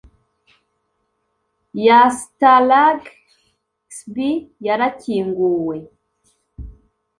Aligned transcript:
ya 1.85 2.01
Stalag 2.17 3.01
XIB 3.97 4.15
yarakinguwe 4.65 5.77